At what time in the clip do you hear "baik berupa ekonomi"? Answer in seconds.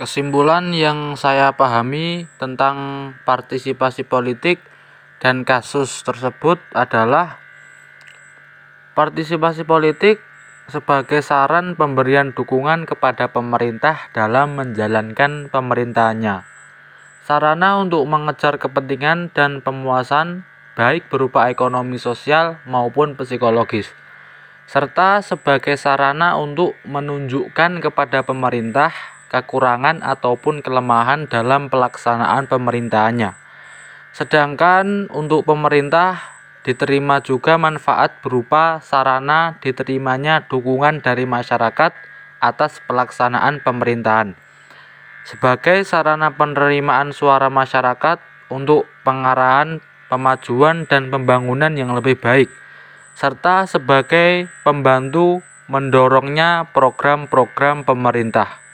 20.80-22.00